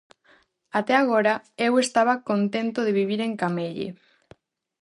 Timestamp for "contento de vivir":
2.29-3.19